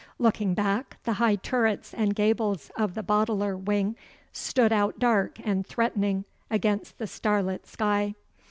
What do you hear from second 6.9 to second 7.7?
the starlit